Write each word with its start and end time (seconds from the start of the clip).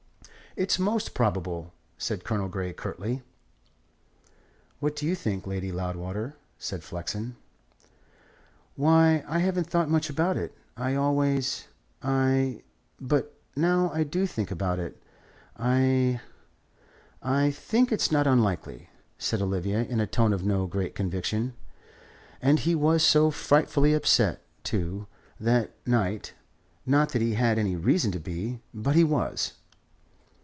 "It's 0.57 0.77
most 0.77 1.13
probable," 1.13 1.71
said 1.97 2.25
Colonel 2.25 2.49
Grey 2.49 2.73
curtly. 2.73 3.21
"What 4.81 4.97
do 4.97 5.05
you 5.05 5.15
think, 5.15 5.47
Lady 5.47 5.71
Loudwater?" 5.71 6.35
said 6.59 6.83
Flexen. 6.83 7.37
"Why, 8.75 9.23
I 9.29 9.39
haven't 9.39 9.67
thought 9.69 9.89
much 9.89 10.09
about 10.09 10.35
it. 10.35 10.53
I 10.75 10.93
always 10.93 11.69
I 12.03 12.63
but 12.99 13.33
now 13.55 13.91
I 13.93 14.03
do 14.03 14.27
think 14.27 14.51
about 14.51 14.77
it, 14.77 15.01
I 15.57 16.19
I 17.23 17.49
think 17.51 17.89
it's 17.93 18.11
not 18.11 18.27
unlikely," 18.27 18.89
said 19.17 19.41
Olivia, 19.41 19.79
in 19.85 20.01
a 20.01 20.05
tone 20.05 20.33
of 20.33 20.43
no 20.43 20.67
great 20.67 20.95
conviction. 20.95 21.53
"And 22.41 22.59
he 22.59 22.75
was 22.75 23.03
so 23.03 23.31
frightfully 23.31 23.93
upset, 23.93 24.41
too, 24.65 25.07
that 25.39 25.71
night 25.87 26.33
not 26.85 27.13
that 27.13 27.21
he 27.21 27.35
had 27.35 27.57
any 27.57 27.77
reason 27.77 28.11
to 28.11 28.19
be; 28.19 28.59
but 28.73 28.97
he 28.97 29.05
was." 29.05 29.53